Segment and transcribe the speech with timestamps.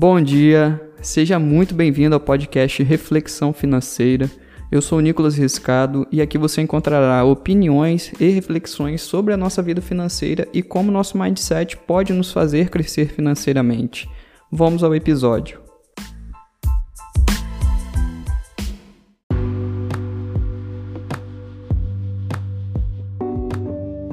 [0.00, 4.30] Bom dia, seja muito bem-vindo ao podcast Reflexão Financeira.
[4.72, 9.60] Eu sou o Nicolas Riscado e aqui você encontrará opiniões e reflexões sobre a nossa
[9.60, 14.08] vida financeira e como nosso mindset pode nos fazer crescer financeiramente.
[14.50, 15.60] Vamos ao episódio.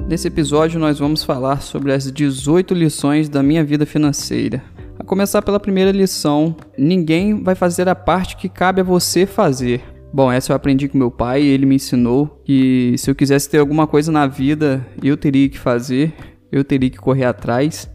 [0.06, 4.62] Nesse episódio, nós vamos falar sobre as 18 lições da minha vida financeira.
[5.08, 9.82] Começar pela primeira lição: ninguém vai fazer a parte que cabe a você fazer.
[10.12, 13.56] Bom, essa eu aprendi com meu pai, ele me ensinou que se eu quisesse ter
[13.56, 16.12] alguma coisa na vida, eu teria que fazer,
[16.52, 17.90] eu teria que correr atrás.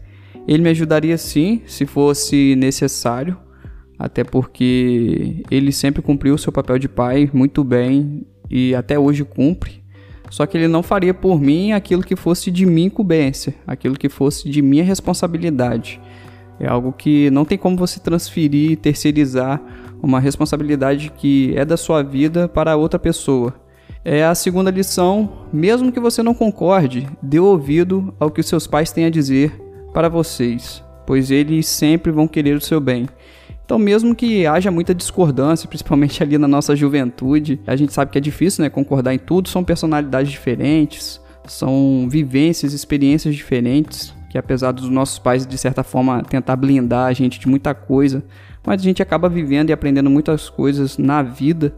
[0.46, 3.36] Ele me ajudaria sim, se fosse necessário,
[3.96, 9.24] até porque ele sempre cumpriu o seu papel de pai muito bem e até hoje
[9.24, 9.84] cumpre.
[10.30, 14.08] Só que ele não faria por mim aquilo que fosse de minha incumbência, aquilo que
[14.08, 16.00] fosse de minha responsabilidade.
[16.58, 19.60] É algo que não tem como você transferir terceirizar
[20.02, 23.54] uma responsabilidade que é da sua vida para outra pessoa.
[24.04, 28.66] É a segunda lição, mesmo que você não concorde, dê ouvido ao que os seus
[28.66, 29.58] pais têm a dizer
[29.94, 33.08] para vocês, pois eles sempre vão querer o seu bem.
[33.64, 38.18] Então, mesmo que haja muita discordância, principalmente ali na nossa juventude, a gente sabe que
[38.18, 44.72] é difícil, né, concordar em tudo, são personalidades diferentes, são vivências, experiências diferentes, que apesar
[44.72, 48.20] dos nossos pais de certa forma tentar blindar a gente de muita coisa,
[48.66, 51.72] mas a gente acaba vivendo e aprendendo muitas coisas na vida.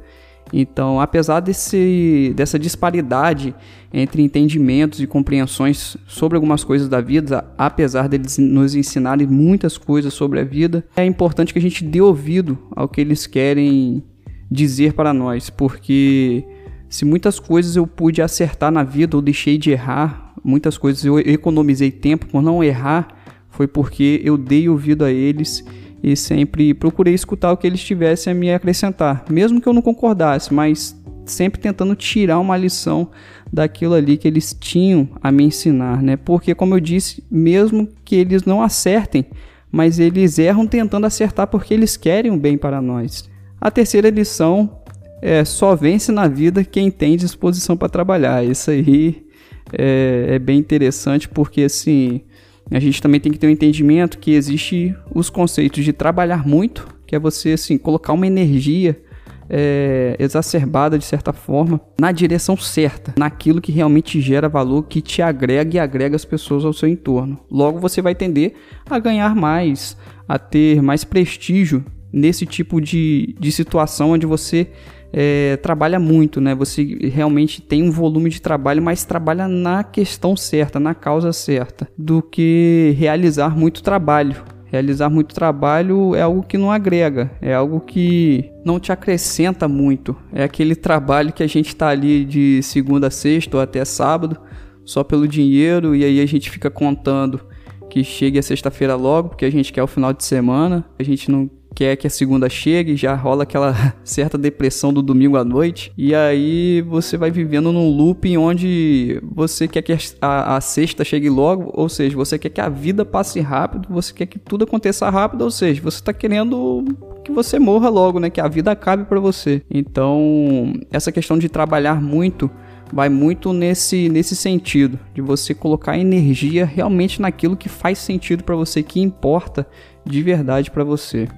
[0.50, 3.54] Então, apesar desse, dessa disparidade
[3.92, 10.14] entre entendimentos e compreensões sobre algumas coisas da vida, apesar deles nos ensinarem muitas coisas
[10.14, 14.02] sobre a vida, é importante que a gente dê ouvido ao que eles querem
[14.50, 16.42] dizer para nós, porque
[16.88, 21.18] se muitas coisas eu pude acertar na vida ou deixei de errar, muitas coisas eu
[21.18, 23.08] economizei tempo por não errar,
[23.50, 25.64] foi porque eu dei ouvido a eles
[26.02, 29.82] e sempre procurei escutar o que eles tivessem a me acrescentar, mesmo que eu não
[29.82, 30.94] concordasse, mas
[31.24, 33.10] sempre tentando tirar uma lição
[33.52, 36.16] daquilo ali que eles tinham a me ensinar, né?
[36.16, 39.26] Porque como eu disse, mesmo que eles não acertem,
[39.70, 43.28] mas eles erram tentando acertar porque eles querem o bem para nós.
[43.60, 44.78] A terceira lição
[45.20, 48.44] é só vence na vida quem tem disposição para trabalhar.
[48.44, 49.25] Isso aí
[49.72, 52.22] é, é bem interessante porque assim
[52.70, 56.88] a gente também tem que ter um entendimento que existe os conceitos de trabalhar muito,
[57.06, 59.00] que é você assim colocar uma energia
[59.48, 65.22] é, exacerbada de certa forma na direção certa, naquilo que realmente gera valor, que te
[65.22, 67.38] agrega e agrega as pessoas ao seu entorno.
[67.50, 68.54] Logo você vai tender
[68.88, 69.96] a ganhar mais,
[70.28, 74.68] a ter mais prestígio nesse tipo de, de situação onde você
[75.12, 76.54] é, trabalha muito, né?
[76.54, 81.88] Você realmente tem um volume de trabalho, mas trabalha na questão certa, na causa certa,
[81.96, 84.36] do que realizar muito trabalho.
[84.66, 90.16] Realizar muito trabalho é algo que não agrega, é algo que não te acrescenta muito.
[90.32, 94.36] É aquele trabalho que a gente está ali de segunda a sexta ou até sábado,
[94.84, 97.40] só pelo dinheiro, e aí a gente fica contando
[97.88, 101.30] que chegue a sexta-feira logo, porque a gente quer o final de semana, a gente
[101.30, 105.92] não quer que a segunda chegue, já rola aquela certa depressão do domingo à noite,
[105.96, 109.92] e aí você vai vivendo num loop onde você quer que
[110.22, 114.14] a, a, sexta chegue logo, ou seja, você quer que a vida passe rápido, você
[114.14, 116.82] quer que tudo aconteça rápido, ou seja, você está querendo
[117.22, 118.30] que você morra logo, né?
[118.30, 119.60] Que a vida acabe para você.
[119.68, 122.48] Então, essa questão de trabalhar muito
[122.92, 128.54] vai muito nesse, nesse sentido, de você colocar energia realmente naquilo que faz sentido para
[128.54, 129.66] você, que importa
[130.04, 131.28] de verdade para você.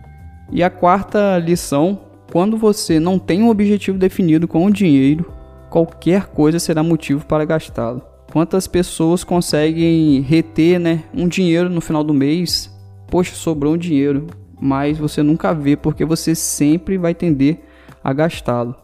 [0.50, 2.00] E a quarta lição:
[2.32, 5.32] quando você não tem um objetivo definido com o dinheiro,
[5.70, 8.03] qualquer coisa será motivo para gastá-lo.
[8.32, 12.70] Quantas pessoas conseguem reter né, um dinheiro no final do mês?
[13.06, 14.26] Poxa, sobrou um dinheiro,
[14.60, 17.60] mas você nunca vê porque você sempre vai tender
[18.04, 18.76] a gastá-lo.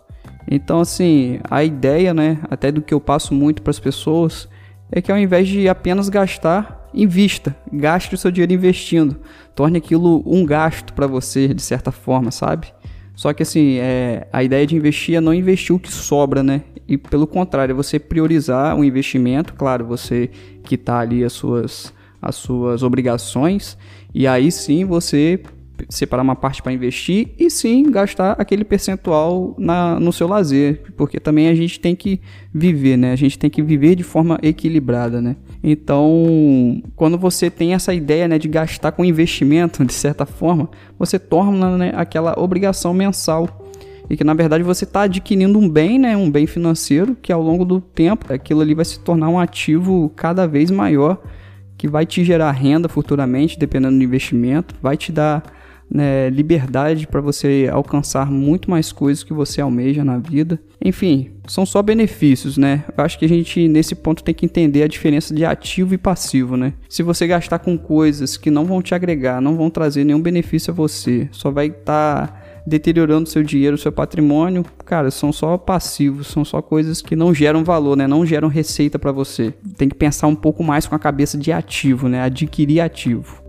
[0.51, 4.49] Então, assim, a ideia, né, até do que eu passo muito para as pessoas,
[4.91, 9.17] é que ao invés de apenas gastar, invista, gaste o seu dinheiro investindo,
[9.55, 12.69] torne aquilo um gasto para você de certa forma, sabe?
[13.15, 16.63] Só que assim, é, a ideia de investir é não investir o que sobra, né?
[16.87, 20.31] E pelo contrário, é você priorizar o investimento, claro, você
[20.65, 23.79] quitar ali as suas, as suas obrigações,
[24.13, 25.41] e aí sim você
[25.89, 31.19] separar uma parte para investir e sim gastar aquele percentual na, no seu lazer, porque
[31.19, 32.21] também a gente tem que
[32.53, 33.13] viver, né?
[33.13, 35.37] A gente tem que viver de forma equilibrada, né?
[35.63, 40.69] Então, quando você tem essa ideia, né, de gastar com investimento, de certa forma,
[40.99, 43.63] você torna né, aquela obrigação mensal
[44.09, 47.41] e que na verdade você está adquirindo um bem, né, um bem financeiro que ao
[47.41, 51.23] longo do tempo aquilo ali vai se tornar um ativo cada vez maior
[51.77, 55.43] que vai te gerar renda futuramente, dependendo do investimento, vai te dar
[55.95, 60.61] né, liberdade para você alcançar muito mais coisas que você almeja na vida.
[60.85, 62.83] Enfim, são só benefícios, né?
[62.99, 65.99] Eu acho que a gente nesse ponto tem que entender a diferença de ativo e
[65.99, 66.75] passivo, né?
[66.89, 70.73] Se você gastar com coisas que não vão te agregar, não vão trazer nenhum benefício
[70.73, 76.27] a você, só vai estar tá deteriorando seu dinheiro, seu patrimônio, cara, são só passivos,
[76.27, 78.09] são só coisas que não geram valor, né?
[78.09, 79.55] Não geram receita para você.
[79.77, 82.23] Tem que pensar um pouco mais com a cabeça de ativo, né?
[82.23, 83.45] Adquirir ativo.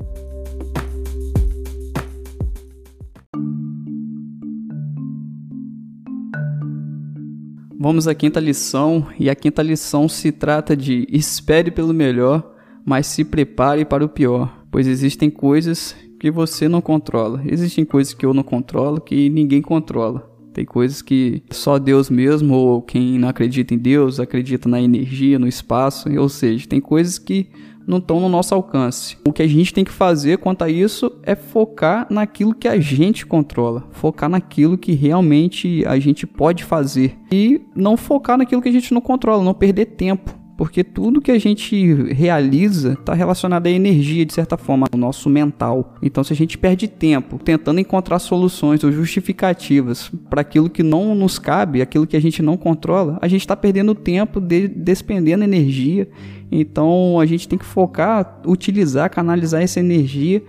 [7.77, 12.56] Vamos à quinta lição, e a quinta lição se trata de espere pelo melhor,
[12.86, 17.42] mas se prepare para o pior, pois existem coisas que você não controla.
[17.45, 20.31] Existem coisas que eu não controlo, que ninguém controla.
[20.54, 25.38] Tem coisas que só Deus mesmo, ou quem não acredita em Deus, acredita na energia,
[25.38, 27.50] no espaço, ou seja, tem coisas que
[27.88, 29.18] não estão no nosso alcance.
[29.28, 32.80] O que a gente tem que fazer quanto a isso é focar naquilo que a
[32.80, 38.70] gente controla, focar naquilo que realmente a gente pode fazer e não focar naquilo que
[38.70, 40.46] a gente não controla, não perder tempo.
[40.58, 45.30] Porque tudo que a gente realiza está relacionado à energia, de certa forma, no nosso
[45.30, 45.96] mental.
[46.02, 51.14] Então, se a gente perde tempo tentando encontrar soluções ou justificativas para aquilo que não
[51.14, 55.44] nos cabe, aquilo que a gente não controla, a gente está perdendo tempo, de, despendendo
[55.44, 56.08] energia
[56.51, 60.42] então a gente tem que focar, utilizar, canalizar essa energia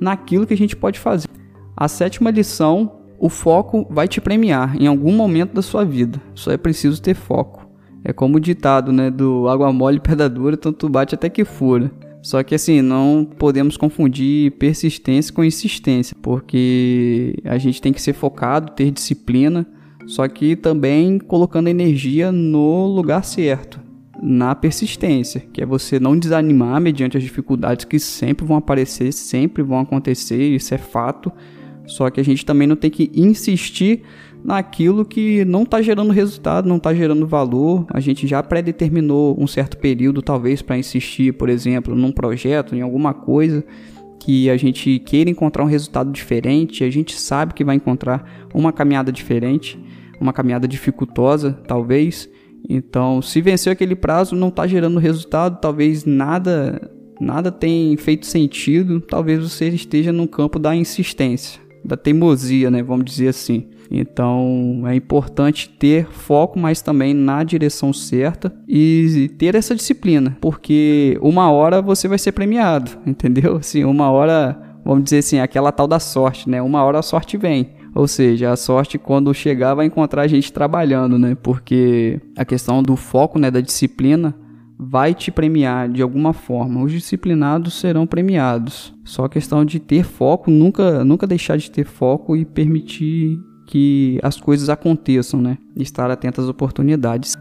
[0.00, 1.28] naquilo que a gente pode fazer.
[1.76, 6.20] A sétima lição: o foco vai te premiar em algum momento da sua vida.
[6.34, 7.68] Só é preciso ter foco.
[8.04, 11.90] É como o ditado, né, do água mole pedra dura, tanto bate até que fura.
[12.20, 18.12] Só que assim, não podemos confundir persistência com insistência, porque a gente tem que ser
[18.12, 19.66] focado, ter disciplina,
[20.06, 23.81] só que também colocando energia no lugar certo
[24.22, 29.64] na persistência, que é você não desanimar mediante as dificuldades que sempre vão aparecer, sempre
[29.64, 31.32] vão acontecer, isso é fato.
[31.86, 34.02] Só que a gente também não tem que insistir
[34.44, 37.84] naquilo que não está gerando resultado, não está gerando valor.
[37.90, 42.80] A gente já predeterminou um certo período, talvez, para insistir, por exemplo, num projeto, em
[42.80, 43.64] alguma coisa
[44.20, 46.84] que a gente queira encontrar um resultado diferente.
[46.84, 49.76] A gente sabe que vai encontrar uma caminhada diferente,
[50.20, 52.30] uma caminhada dificultosa, talvez.
[52.68, 59.00] Então, se venceu aquele prazo, não está gerando resultado, talvez nada nada tenha feito sentido,
[59.00, 63.68] talvez você esteja no campo da insistência, da teimosia, né, vamos dizer assim.
[63.90, 71.18] Então, é importante ter foco, mas também na direção certa e ter essa disciplina, porque
[71.20, 73.56] uma hora você vai ser premiado, entendeu?
[73.56, 76.60] Assim, uma hora, vamos dizer assim, aquela tal da sorte, né?
[76.62, 77.70] Uma hora a sorte vem.
[77.94, 81.34] Ou seja, a sorte quando chegar vai encontrar a gente trabalhando, né?
[81.34, 84.34] Porque a questão do foco, né, da disciplina
[84.78, 86.82] vai te premiar de alguma forma.
[86.82, 88.94] Os disciplinados serão premiados.
[89.04, 94.18] Só a questão de ter foco, nunca nunca deixar de ter foco e permitir que
[94.22, 95.58] as coisas aconteçam, né?
[95.76, 97.36] Estar atento às oportunidades.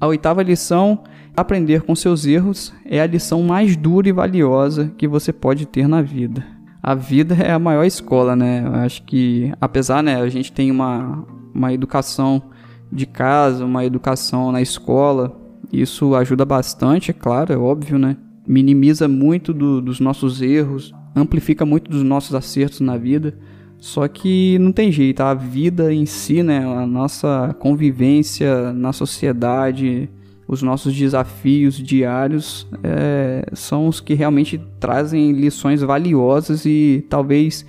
[0.00, 1.04] A oitava lição,
[1.36, 5.86] aprender com seus erros, é a lição mais dura e valiosa que você pode ter
[5.86, 6.44] na vida
[6.82, 8.64] a vida é a maior escola, né?
[8.66, 11.24] Eu acho que, apesar, né, a gente tem uma,
[11.54, 12.42] uma educação
[12.90, 15.40] de casa, uma educação na escola,
[15.72, 18.16] isso ajuda bastante, é claro, é óbvio, né?
[18.46, 23.38] Minimiza muito do, dos nossos erros, amplifica muito dos nossos acertos na vida.
[23.78, 30.08] Só que não tem jeito, a vida em si, né, a nossa convivência na sociedade,
[30.46, 37.64] os nossos desafios diários é, são os que realmente trazem lições valiosas e talvez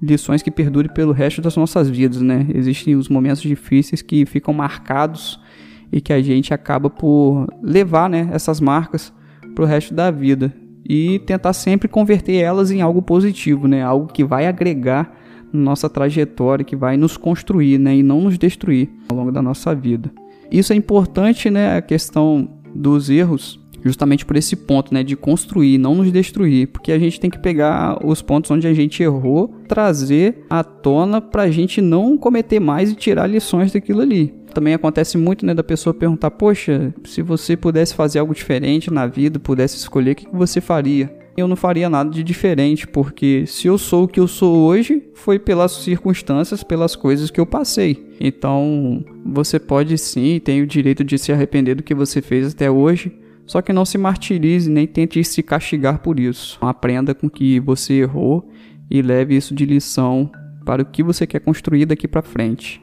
[0.00, 2.46] lições que perdurem pelo resto das nossas vidas, né?
[2.54, 5.40] Existem os momentos difíceis que ficam marcados
[5.92, 9.12] e que a gente acaba por levar, né, essas marcas
[9.54, 10.52] para o resto da vida
[10.86, 13.82] e tentar sempre converter elas em algo positivo, né?
[13.82, 15.16] Algo que vai agregar
[15.52, 19.72] nossa trajetória, que vai nos construir, né, e não nos destruir ao longo da nossa
[19.72, 20.10] vida.
[20.50, 25.78] Isso é importante, né, a questão dos erros, justamente por esse ponto, né, de construir,
[25.78, 29.54] não nos destruir, porque a gente tem que pegar os pontos onde a gente errou,
[29.68, 34.34] trazer à tona para a gente não cometer mais e tirar lições daquilo ali.
[34.54, 39.06] Também acontece muito, né, da pessoa perguntar: "Poxa, se você pudesse fazer algo diferente na
[39.06, 43.66] vida, pudesse escolher, o que você faria?" Eu não faria nada de diferente, porque se
[43.66, 48.14] eu sou o que eu sou hoje, foi pelas circunstâncias, pelas coisas que eu passei.
[48.20, 52.70] Então, você pode sim, tem o direito de se arrepender do que você fez até
[52.70, 53.12] hoje,
[53.46, 56.56] só que não se martirize nem tente se castigar por isso.
[56.60, 58.48] Aprenda com que você errou
[58.90, 60.30] e leve isso de lição
[60.64, 62.80] para o que você quer construir daqui para frente.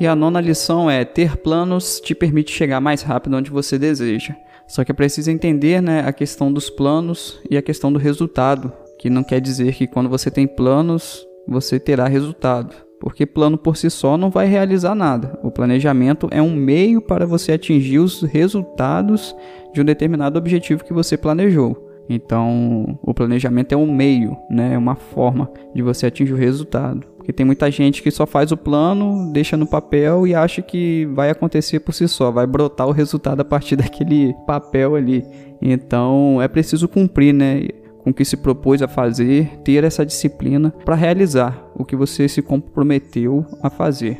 [0.00, 4.34] E a nona lição é: ter planos te permite chegar mais rápido onde você deseja.
[4.66, 8.70] Só que é preciso entender né, a questão dos planos e a questão do resultado,
[8.98, 12.76] que não quer dizer que quando você tem planos, você terá resultado.
[13.00, 15.38] Porque plano por si só não vai realizar nada.
[15.42, 19.34] O planejamento é um meio para você atingir os resultados
[19.72, 21.87] de um determinado objetivo que você planejou.
[22.08, 24.74] Então, o planejamento é um meio, né?
[24.74, 27.06] É uma forma de você atingir o resultado.
[27.16, 31.04] Porque tem muita gente que só faz o plano, deixa no papel e acha que
[31.12, 35.24] vai acontecer por si só, vai brotar o resultado a partir daquele papel ali.
[35.60, 37.68] Então, é preciso cumprir, né?
[37.98, 42.26] Com o que se propôs a fazer, ter essa disciplina para realizar o que você
[42.26, 44.18] se comprometeu a fazer.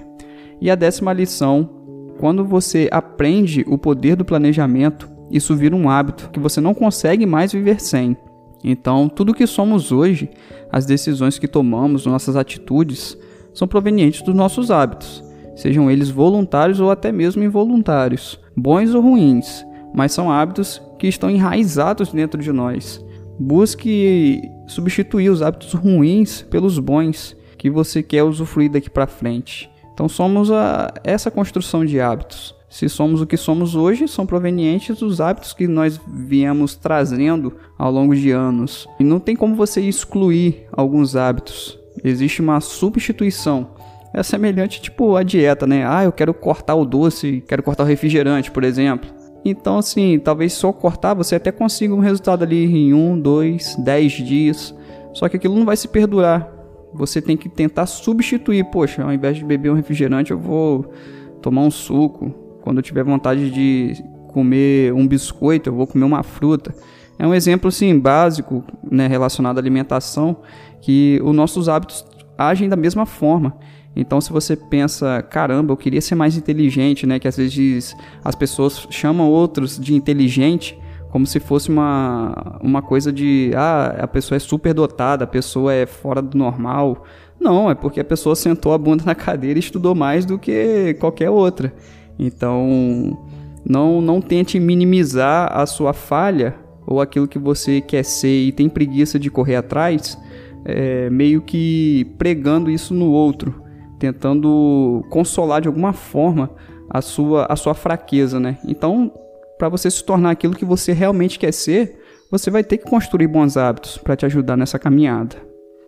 [0.60, 1.70] E a décima lição:
[2.18, 7.26] quando você aprende o poder do planejamento, isso vira um hábito que você não consegue
[7.26, 8.16] mais viver sem.
[8.62, 10.30] Então, tudo que somos hoje,
[10.70, 13.16] as decisões que tomamos, nossas atitudes,
[13.54, 15.22] são provenientes dos nossos hábitos,
[15.54, 21.30] sejam eles voluntários ou até mesmo involuntários, bons ou ruins, mas são hábitos que estão
[21.30, 23.04] enraizados dentro de nós.
[23.38, 29.70] Busque substituir os hábitos ruins pelos bons que você quer usufruir daqui para frente.
[29.92, 34.98] Então somos a, essa construção de hábitos se somos o que somos hoje, são provenientes
[34.98, 38.86] dos hábitos que nós viemos trazendo ao longo de anos.
[39.00, 41.78] E não tem como você excluir alguns hábitos.
[42.04, 43.70] Existe uma substituição.
[44.12, 45.84] É semelhante tipo a dieta, né?
[45.86, 49.10] Ah, eu quero cortar o doce, quero cortar o refrigerante, por exemplo.
[49.44, 54.12] Então, assim, talvez só cortar você até consiga um resultado ali em um, dois, dez
[54.12, 54.74] dias.
[55.14, 56.52] Só que aquilo não vai se perdurar.
[56.92, 58.64] Você tem que tentar substituir.
[58.64, 60.92] Poxa, ao invés de beber um refrigerante, eu vou
[61.40, 63.94] tomar um suco, quando eu tiver vontade de
[64.26, 66.74] comer um biscoito, eu vou comer uma fruta.
[67.18, 70.42] É um exemplo assim básico, né, relacionado à alimentação,
[70.82, 72.04] que os nossos hábitos
[72.36, 73.56] agem da mesma forma.
[73.96, 77.18] Então, se você pensa, caramba, eu queria ser mais inteligente, né?
[77.18, 83.10] Que às vezes as pessoas chamam outros de inteligente como se fosse uma, uma coisa
[83.10, 87.02] de, ah, a pessoa é super dotada, a pessoa é fora do normal.
[87.40, 90.94] Não, é porque a pessoa sentou a bunda na cadeira e estudou mais do que
[91.00, 91.72] qualquer outra.
[92.18, 93.16] Então,
[93.64, 96.54] não, não tente minimizar a sua falha
[96.86, 100.18] ou aquilo que você quer ser e tem preguiça de correr atrás,
[100.64, 103.62] é, meio que pregando isso no outro,
[103.98, 106.50] tentando consolar de alguma forma
[106.88, 108.58] a sua, a sua fraqueza, né?
[108.66, 109.12] Então,
[109.58, 111.98] para você se tornar aquilo que você realmente quer ser,
[112.30, 115.36] você vai ter que construir bons hábitos para te ajudar nessa caminhada.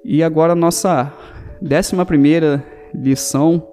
[0.04, 1.12] E agora, nossa
[1.62, 3.66] décima primeira lição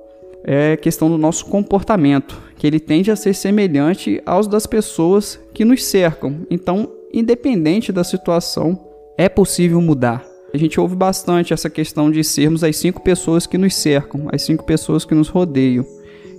[0.43, 5.63] é questão do nosso comportamento, que ele tende a ser semelhante aos das pessoas que
[5.63, 6.45] nos cercam.
[6.49, 8.79] Então, independente da situação,
[9.17, 10.25] é possível mudar.
[10.53, 14.41] A gente ouve bastante essa questão de sermos as cinco pessoas que nos cercam, as
[14.41, 15.85] cinco pessoas que nos rodeiam.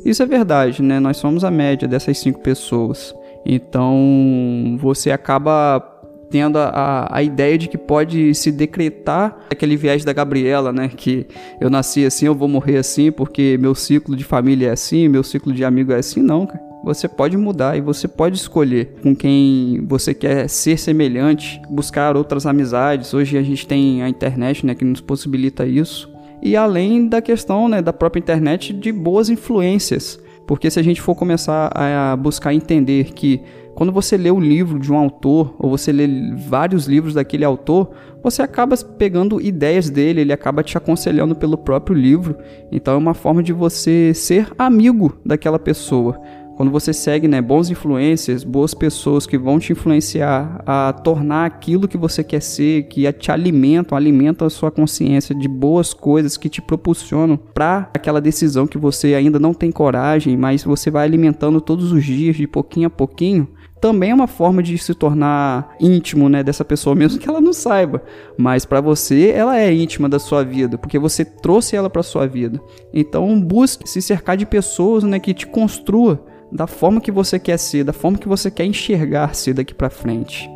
[0.04, 0.98] Isso é verdade, né?
[0.98, 3.14] Nós somos a média dessas cinco pessoas.
[3.44, 5.97] Então, você acaba
[6.30, 10.88] tendo a, a ideia de que pode se decretar aquele viés da Gabriela, né?
[10.88, 11.26] Que
[11.60, 15.22] eu nasci assim, eu vou morrer assim, porque meu ciclo de família é assim, meu
[15.22, 16.22] ciclo de amigo é assim.
[16.22, 16.68] Não, cara.
[16.84, 22.46] Você pode mudar e você pode escolher com quem você quer ser semelhante, buscar outras
[22.46, 23.12] amizades.
[23.12, 26.10] Hoje a gente tem a internet, né, que nos possibilita isso.
[26.40, 30.20] E além da questão, né, da própria internet de boas influências.
[30.46, 33.42] Porque se a gente for começar a buscar entender que
[33.78, 37.92] quando você lê o livro de um autor, ou você lê vários livros daquele autor,
[38.20, 42.36] você acaba pegando ideias dele, ele acaba te aconselhando pelo próprio livro.
[42.72, 46.20] Então é uma forma de você ser amigo daquela pessoa.
[46.56, 51.86] Quando você segue né, bons influências, boas pessoas que vão te influenciar a tornar aquilo
[51.86, 56.48] que você quer ser, que te alimentam, alimentam a sua consciência de boas coisas que
[56.48, 61.60] te propulsionam para aquela decisão que você ainda não tem coragem, mas você vai alimentando
[61.60, 63.46] todos os dias, de pouquinho a pouquinho,
[63.80, 67.52] também é uma forma de se tornar íntimo, né, dessa pessoa, mesmo que ela não
[67.52, 68.02] saiba.
[68.36, 72.26] Mas para você, ela é íntima da sua vida, porque você trouxe ela para sua
[72.26, 72.60] vida.
[72.92, 77.58] Então, busque se cercar de pessoas, né, que te construa da forma que você quer
[77.58, 80.48] ser, da forma que você quer enxergar-se daqui para frente.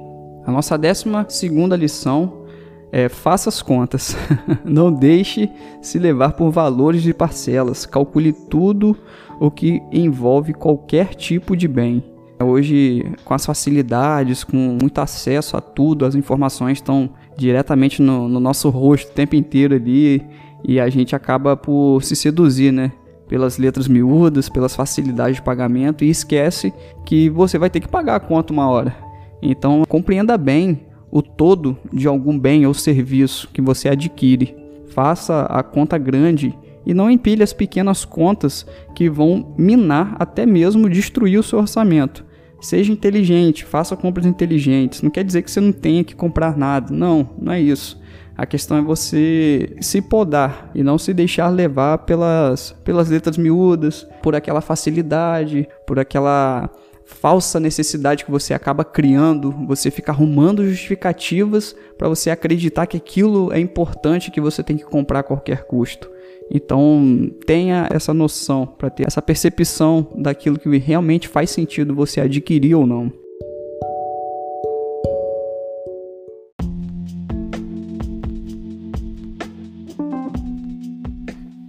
[0.44, 2.42] A nossa décima segunda lição
[2.90, 4.16] é faça as contas.
[4.64, 5.50] não deixe
[5.80, 7.86] se levar por valores de parcelas.
[7.86, 8.96] Calcule tudo
[9.40, 12.11] o que envolve qualquer tipo de bem.
[12.42, 18.40] Hoje, com as facilidades, com muito acesso a tudo, as informações estão diretamente no, no
[18.40, 20.22] nosso rosto o tempo inteiro ali
[20.64, 22.92] e a gente acaba por se seduzir, né?
[23.28, 26.72] Pelas letras miúdas, pelas facilidades de pagamento e esquece
[27.04, 28.94] que você vai ter que pagar a conta uma hora.
[29.40, 34.54] Então, compreenda bem o todo de algum bem ou serviço que você adquire.
[34.88, 40.90] Faça a conta grande E não empilhe as pequenas contas que vão minar até mesmo
[40.90, 42.24] destruir o seu orçamento.
[42.62, 45.02] Seja inteligente, faça compras inteligentes.
[45.02, 46.94] Não quer dizer que você não tenha que comprar nada.
[46.94, 48.00] Não, não é isso.
[48.38, 54.06] A questão é você se podar e não se deixar levar pelas, pelas letras miúdas,
[54.22, 56.70] por aquela facilidade, por aquela
[57.04, 63.52] falsa necessidade que você acaba criando, você fica arrumando justificativas para você acreditar que aquilo
[63.52, 66.11] é importante que você tem que comprar a qualquer custo.
[66.54, 72.74] Então, tenha essa noção para ter essa percepção daquilo que realmente faz sentido você adquirir
[72.74, 73.10] ou não.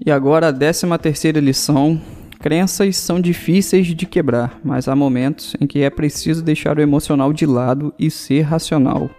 [0.06, 2.00] E agora a décima terceira lição.
[2.42, 7.32] Crenças são difíceis de quebrar, mas há momentos em que é preciso deixar o emocional
[7.32, 9.10] de lado e ser racional.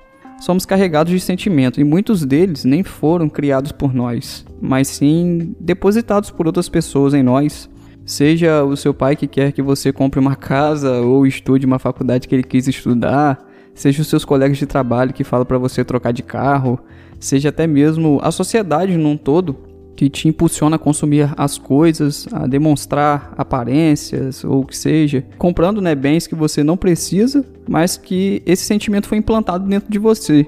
[0.45, 6.31] Somos carregados de sentimentos e muitos deles nem foram criados por nós, mas sim depositados
[6.31, 7.67] por outras pessoas em nós.
[8.05, 12.29] Seja o seu pai que quer que você compre uma casa ou estude uma faculdade
[12.29, 16.13] que ele quis estudar, seja os seus colegas de trabalho que falam para você trocar
[16.13, 16.79] de carro,
[17.19, 19.57] seja até mesmo a sociedade num todo
[19.97, 25.81] que te impulsiona a consumir as coisas, a demonstrar aparências ou o que seja, comprando
[25.81, 30.47] né, bens que você não precisa, mas que esse sentimento foi implantado dentro de você.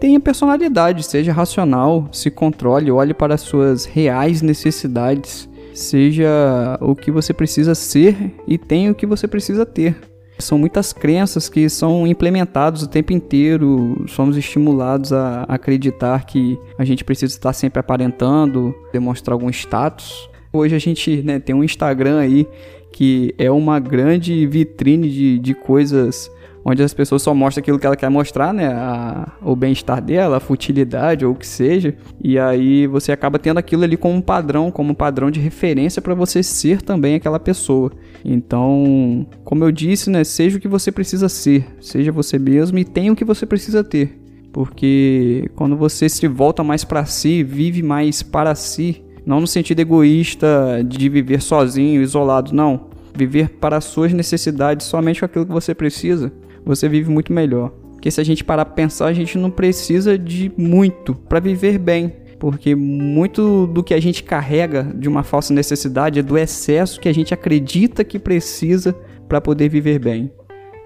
[0.00, 7.10] Tenha personalidade, seja racional, se controle, olhe para as suas reais necessidades, seja o que
[7.10, 10.13] você precisa ser e tenha o que você precisa ter.
[10.38, 16.84] São muitas crenças que são implementadas o tempo inteiro, somos estimulados a acreditar que a
[16.84, 20.28] gente precisa estar sempre aparentando, demonstrar algum status.
[20.52, 22.46] Hoje a gente né, tem um Instagram aí
[22.92, 26.30] que é uma grande vitrine de, de coisas
[26.64, 28.68] onde as pessoas só mostram aquilo que ela quer mostrar, né?
[28.68, 31.94] A, o bem-estar dela, a futilidade ou o que seja.
[32.22, 36.00] E aí você acaba tendo aquilo ali como um padrão, como um padrão de referência
[36.00, 37.92] para você ser também aquela pessoa.
[38.24, 40.24] Então, como eu disse, né?
[40.24, 43.84] Seja o que você precisa ser, seja você mesmo e tenha o que você precisa
[43.84, 44.18] ter.
[44.50, 49.80] Porque quando você se volta mais para si, vive mais para si, não no sentido
[49.80, 52.88] egoísta de viver sozinho, isolado, não.
[53.16, 56.32] Viver para as suas necessidades somente com aquilo que você precisa
[56.64, 57.70] você vive muito melhor.
[57.92, 61.78] Porque se a gente parar para pensar, a gente não precisa de muito para viver
[61.78, 62.12] bem.
[62.38, 67.08] Porque muito do que a gente carrega de uma falsa necessidade é do excesso que
[67.08, 68.94] a gente acredita que precisa
[69.28, 70.30] para poder viver bem.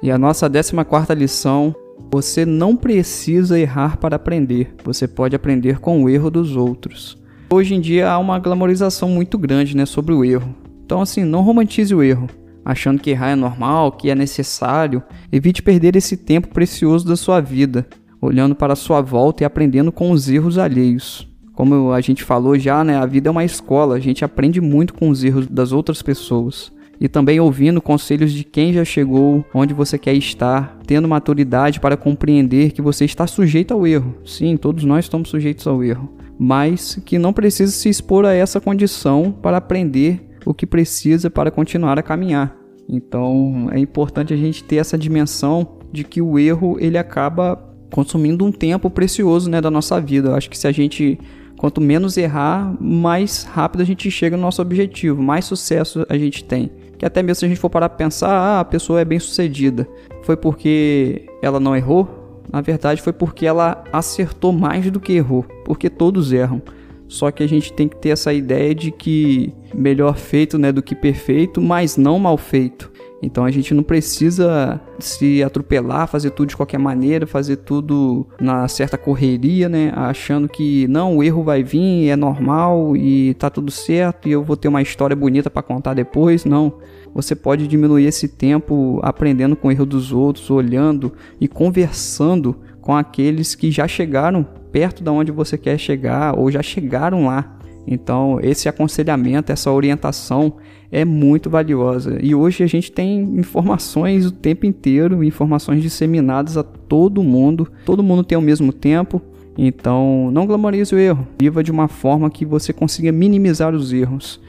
[0.03, 1.75] E a nossa 14 lição:
[2.11, 7.19] você não precisa errar para aprender, você pode aprender com o erro dos outros.
[7.51, 10.55] Hoje em dia há uma glamorização muito grande né, sobre o erro.
[10.85, 12.29] Então, assim, não romantize o erro
[12.69, 15.03] achando que errar é normal, que é necessário.
[15.33, 17.87] Evite perder esse tempo precioso da sua vida,
[18.21, 21.27] olhando para a sua volta e aprendendo com os erros alheios.
[21.55, 24.93] Como a gente falou já, né, a vida é uma escola, a gente aprende muito
[24.93, 26.71] com os erros das outras pessoas.
[27.01, 31.97] E também ouvindo conselhos de quem já chegou onde você quer estar, tendo maturidade para
[31.97, 34.15] compreender que você está sujeito ao erro.
[34.27, 38.61] Sim, todos nós estamos sujeitos ao erro, mas que não precisa se expor a essa
[38.61, 42.57] condição para aprender o que precisa para continuar a caminhar.
[42.89, 48.47] Então é importante a gente ter essa dimensão de que o erro ele acaba consumindo
[48.47, 50.31] um tempo precioso né, da nossa vida.
[50.31, 51.19] Eu acho que se a gente
[51.59, 56.43] quanto menos errar, mais rápido a gente chega no nosso objetivo, mais sucesso a gente
[56.43, 56.71] tem.
[56.97, 59.19] Que até mesmo se a gente for parar para pensar, ah, a pessoa é bem
[59.19, 59.87] sucedida,
[60.23, 62.43] foi porque ela não errou?
[62.51, 66.63] Na verdade, foi porque ela acertou mais do que errou, porque todos erram.
[67.09, 70.83] Só que a gente tem que ter essa ideia de que melhor feito né, do
[70.83, 72.93] que perfeito, mas não mal feito.
[73.21, 78.69] Então a gente não precisa se atropelar, fazer tudo de qualquer maneira, fazer tudo na
[78.69, 79.93] certa correria, né?
[79.95, 84.45] Achando que não, o erro vai vir, é normal e tá tudo certo e eu
[84.45, 86.45] vou ter uma história bonita para contar depois.
[86.45, 86.75] Não.
[87.13, 92.57] Você pode diminuir esse tempo aprendendo com o erro dos outros, olhando e conversando
[92.89, 97.59] com aqueles que já chegaram perto de onde você quer chegar ou já chegaram lá.
[97.87, 100.55] Então, esse aconselhamento, essa orientação
[100.91, 102.19] é muito valiosa.
[102.23, 107.71] E hoje a gente tem informações o tempo inteiro, informações disseminadas a todo mundo.
[107.85, 109.21] Todo mundo tem o mesmo tempo.
[109.59, 111.29] Então, não glamorize o erro.
[111.39, 114.41] Viva de uma forma que você consiga minimizar os erros.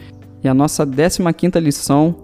[0.42, 2.16] E a nossa 15ª lição,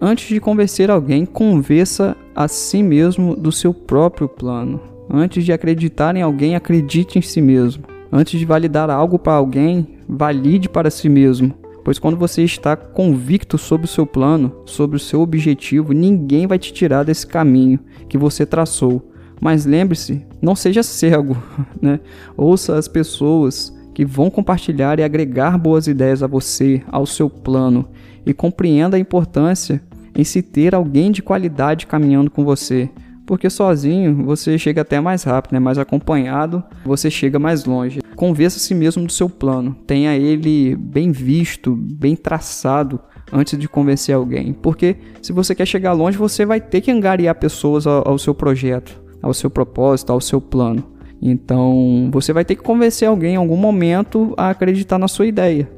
[0.00, 4.93] antes de convencer alguém, convença a si mesmo do seu próprio plano.
[5.08, 7.84] Antes de acreditar em alguém, acredite em si mesmo.
[8.10, 11.54] Antes de validar algo para alguém, valide para si mesmo.
[11.84, 16.58] Pois quando você está convicto sobre o seu plano, sobre o seu objetivo, ninguém vai
[16.58, 19.10] te tirar desse caminho que você traçou.
[19.40, 21.36] Mas lembre-se, não seja cego,
[21.82, 22.00] né?
[22.36, 27.86] Ouça as pessoas que vão compartilhar e agregar boas ideias a você, ao seu plano,
[28.24, 29.82] e compreenda a importância
[30.16, 32.88] em se ter alguém de qualidade caminhando com você.
[33.26, 35.58] Porque sozinho você chega até mais rápido, né?
[35.58, 38.00] mais acompanhado você chega mais longe.
[38.14, 43.00] Convença a si mesmo do seu plano, tenha ele bem visto, bem traçado
[43.32, 44.52] antes de convencer alguém.
[44.52, 48.34] Porque se você quer chegar longe, você vai ter que angariar pessoas ao, ao seu
[48.34, 50.84] projeto, ao seu propósito, ao seu plano.
[51.20, 55.68] Então, você vai ter que convencer alguém em algum momento a acreditar na sua ideia.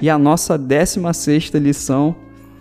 [0.00, 2.14] E a nossa 16 lição: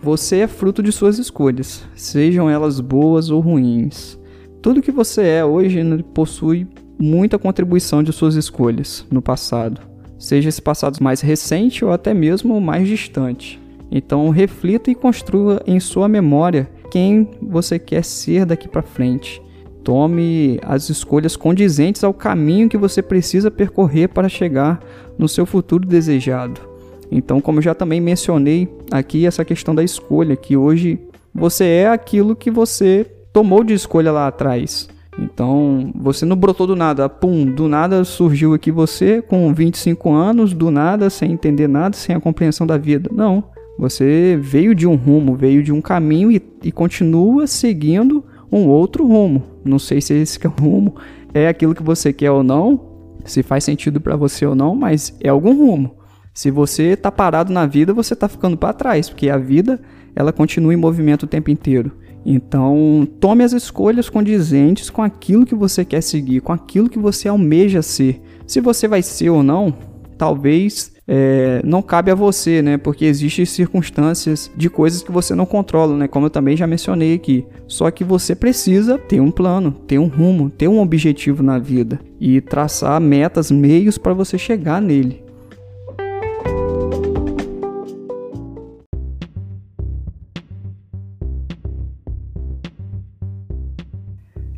[0.04, 4.20] você é fruto de suas escolhas, sejam elas boas ou ruins.
[4.62, 5.82] Tudo que você é hoje
[6.14, 6.68] possui
[7.00, 9.82] muita contribuição de suas escolhas no passado,
[10.20, 13.60] seja esse passado mais recente ou até mesmo mais distante.
[13.90, 19.42] Então, reflita e construa em sua memória quem você quer ser daqui para frente
[19.84, 24.80] Tome as escolhas condizentes ao caminho que você precisa percorrer para chegar
[25.18, 26.73] no seu futuro desejado.
[27.14, 31.00] Então, como eu já também mencionei aqui, essa questão da escolha, que hoje
[31.34, 34.90] você é aquilo que você tomou de escolha lá atrás.
[35.20, 40.54] Então, você não brotou do nada, pum, do nada surgiu aqui você com 25 anos,
[40.54, 43.12] do nada, sem entender nada, sem a compreensão da vida.
[43.14, 43.44] Não.
[43.78, 49.08] Você veio de um rumo, veio de um caminho e, e continua seguindo um outro
[49.08, 49.44] rumo.
[49.64, 50.96] Não sei se esse é rumo
[51.32, 52.80] é aquilo que você quer ou não,
[53.26, 56.03] se faz sentido para você ou não, mas é algum rumo.
[56.34, 59.80] Se você tá parado na vida, você tá ficando para trás, porque a vida
[60.16, 61.92] ela continua em movimento o tempo inteiro.
[62.26, 67.28] Então, tome as escolhas condizentes com aquilo que você quer seguir, com aquilo que você
[67.28, 68.22] almeja ser.
[68.48, 69.76] Se você vai ser ou não,
[70.18, 72.78] talvez é, não cabe a você, né?
[72.78, 76.08] Porque existem circunstâncias de coisas que você não controla, né?
[76.08, 77.46] Como eu também já mencionei aqui.
[77.68, 82.00] Só que você precisa ter um plano, ter um rumo, ter um objetivo na vida
[82.20, 85.23] e traçar metas, meios para você chegar nele.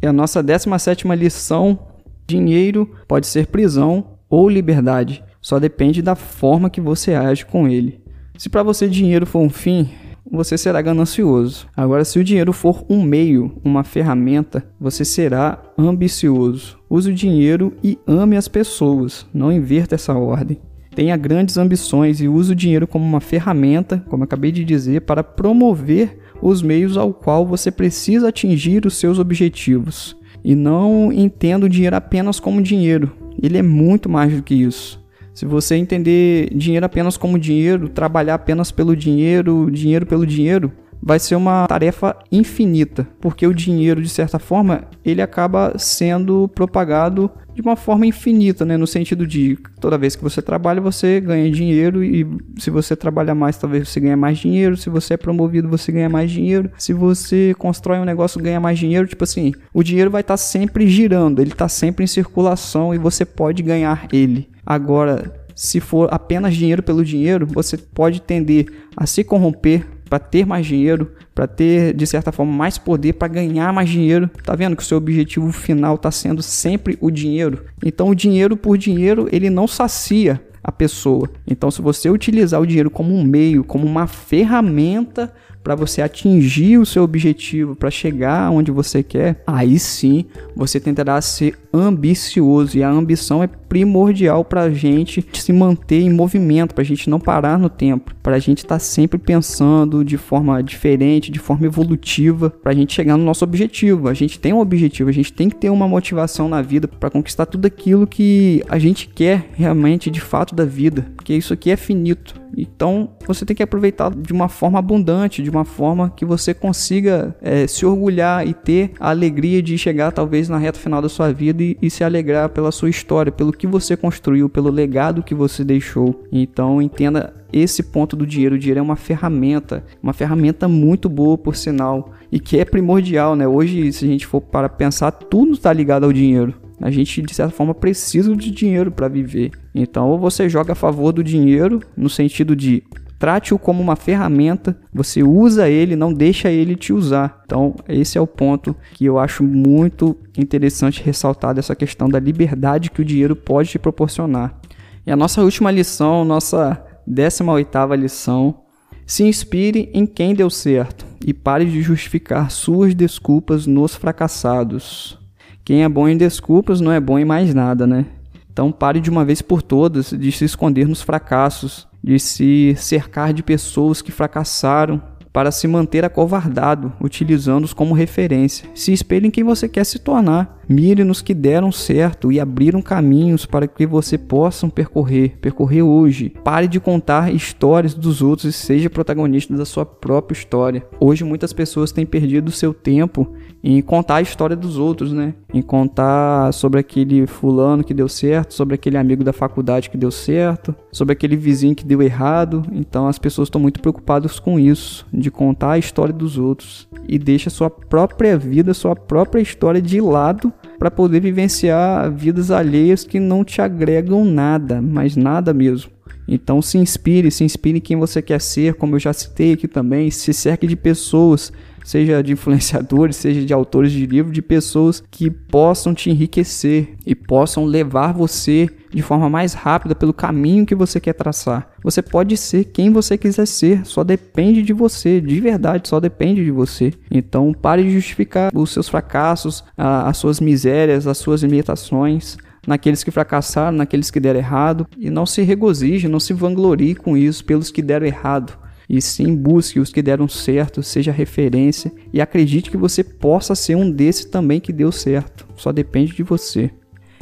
[0.06, 1.80] E a nossa 17 lição:
[2.28, 8.04] dinheiro pode ser prisão ou liberdade só depende da forma que você age com ele.
[8.38, 9.90] Se para você dinheiro for um fim,
[10.32, 11.66] você será ganancioso.
[11.76, 16.78] Agora, se o dinheiro for um meio, uma ferramenta, você será ambicioso.
[16.88, 20.60] Use o dinheiro e ame as pessoas, não inverta essa ordem.
[20.96, 25.24] Tenha grandes ambições e use o dinheiro como uma ferramenta, como acabei de dizer, para
[25.24, 30.16] promover os meios ao qual você precisa atingir os seus objetivos.
[30.44, 33.12] E não entenda o dinheiro apenas como dinheiro.
[33.42, 35.04] Ele é muito mais do que isso.
[35.34, 41.20] Se você entender dinheiro apenas como dinheiro, trabalhar apenas pelo dinheiro, dinheiro pelo dinheiro, vai
[41.20, 47.62] ser uma tarefa infinita, porque o dinheiro, de certa forma, ele acaba sendo propagado de
[47.62, 48.76] uma forma infinita, né?
[48.76, 52.28] No sentido de toda vez que você trabalha, você ganha dinheiro e
[52.60, 54.76] se você trabalha mais, talvez você ganhe mais dinheiro.
[54.76, 56.70] Se você é promovido, você ganha mais dinheiro.
[56.78, 59.08] Se você constrói um negócio, ganha mais dinheiro.
[59.08, 62.98] Tipo assim, o dinheiro vai estar tá sempre girando, ele está sempre em circulação e
[62.98, 64.50] você pode ganhar ele.
[64.66, 70.46] Agora, se for apenas dinheiro pelo dinheiro, você pode tender a se corromper para ter
[70.46, 74.30] mais dinheiro, para ter de certa forma mais poder, para ganhar mais dinheiro.
[74.44, 77.66] Tá vendo que o seu objetivo final está sendo sempre o dinheiro?
[77.84, 81.30] Então, o dinheiro por dinheiro ele não sacia a pessoa.
[81.46, 85.32] Então, se você utilizar o dinheiro como um meio, como uma ferramenta
[85.64, 91.20] para você atingir o seu objetivo, para chegar onde você quer, aí sim você tentará
[91.22, 96.82] ser ambicioso e a ambição é primordial para a gente se manter em movimento, para
[96.82, 100.64] a gente não parar no tempo, para a gente estar tá sempre pensando de forma
[100.64, 104.08] diferente, de forma evolutiva, para a gente chegar no nosso objetivo.
[104.08, 107.10] A gente tem um objetivo, a gente tem que ter uma motivação na vida para
[107.10, 111.70] conquistar tudo aquilo que a gente quer realmente de fato da vida, porque isso aqui
[111.70, 112.46] é finito.
[112.58, 117.36] Então você tem que aproveitar de uma forma abundante, de uma forma que você consiga
[117.42, 121.32] é, se orgulhar e ter a alegria de chegar talvez na reta final da sua
[121.32, 125.36] vida e, e se alegrar pela sua história, pelo que você construiu, pelo legado que
[125.36, 126.24] você deixou.
[126.32, 128.56] Então entenda esse ponto do dinheiro.
[128.56, 133.36] O dinheiro é uma ferramenta, uma ferramenta muito boa, por sinal, e que é primordial,
[133.36, 133.48] né?
[133.48, 136.54] Hoje, se a gente for para pensar, tudo está ligado ao dinheiro.
[136.82, 139.52] A gente, de certa forma, precisa de dinheiro para viver.
[139.74, 142.84] Então, ou você joga a favor do dinheiro, no sentido de
[143.26, 147.42] trate-o como uma ferramenta, você usa ele, não deixa ele te usar.
[147.44, 152.92] Então, esse é o ponto que eu acho muito interessante ressaltar dessa questão da liberdade
[152.92, 154.60] que o dinheiro pode te proporcionar.
[155.08, 158.60] E a nossa última lição, nossa 18ª lição,
[159.08, 165.18] se inspire em quem deu certo e pare de justificar suas desculpas nos fracassados.
[165.64, 168.06] Quem é bom em desculpas não é bom em mais nada, né?
[168.54, 173.34] Então pare de uma vez por todas de se esconder nos fracassos, de se cercar
[173.34, 175.02] de pessoas que fracassaram
[175.34, 178.70] para se manter acovardado, utilizando-os como referência.
[178.76, 180.62] Se espelhe em quem você quer se tornar.
[180.70, 186.34] Mire nos que deram certo e abriram caminhos para que você possa percorrer, percorrer hoje.
[186.44, 190.88] Pare de contar histórias dos outros e seja protagonista da sua própria história.
[191.00, 193.34] Hoje muitas pessoas têm perdido seu tempo
[193.68, 195.34] em contar a história dos outros, né?
[195.52, 200.12] Em contar sobre aquele fulano que deu certo, sobre aquele amigo da faculdade que deu
[200.12, 202.64] certo, sobre aquele vizinho que deu errado.
[202.72, 207.18] Então as pessoas estão muito preocupadas com isso, de contar a história dos outros e
[207.18, 213.20] deixa sua própria vida, sua própria história de lado para poder vivenciar vidas alheias que
[213.20, 215.90] não te agregam nada, mas nada mesmo.
[216.28, 219.68] Então se inspire, se inspire em quem você quer ser, como eu já citei aqui
[219.68, 221.52] também, se cerque de pessoas
[221.86, 227.14] seja de influenciadores, seja de autores de livro, de pessoas que possam te enriquecer e
[227.14, 231.70] possam levar você de forma mais rápida pelo caminho que você quer traçar.
[231.84, 236.44] Você pode ser quem você quiser ser, só depende de você, de verdade, só depende
[236.44, 236.92] de você.
[237.12, 243.12] Então pare de justificar os seus fracassos, as suas misérias, as suas limitações naqueles que
[243.12, 247.70] fracassaram, naqueles que deram errado, e não se regozije, não se vanglorie com isso pelos
[247.70, 252.78] que deram errado e sim busque os que deram certo, seja referência e acredite que
[252.78, 255.48] você possa ser um desses também que deu certo.
[255.56, 256.72] Só depende de você.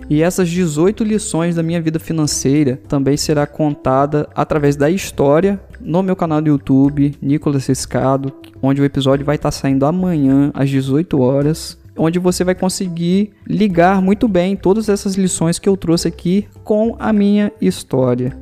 [0.10, 6.04] E essas 18 lições da minha vida financeira também será contada através da história no
[6.04, 11.20] meu canal do YouTube, Nicolas Escado, onde o episódio vai estar saindo amanhã às 18
[11.22, 16.48] horas, onde você vai conseguir ligar muito bem todas essas lições que eu trouxe aqui
[16.64, 18.38] com a minha história.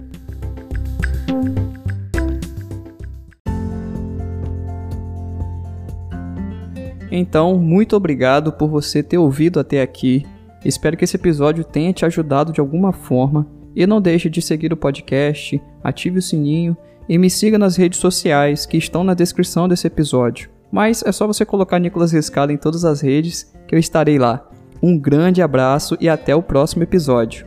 [7.11, 10.25] Então, muito obrigado por você ter ouvido até aqui.
[10.63, 13.45] Espero que esse episódio tenha te ajudado de alguma forma.
[13.75, 16.75] E não deixe de seguir o podcast, ative o sininho
[17.07, 20.49] e me siga nas redes sociais que estão na descrição desse episódio.
[20.71, 24.47] Mas é só você colocar Nicolas Rescala em todas as redes que eu estarei lá.
[24.81, 27.45] Um grande abraço e até o próximo episódio.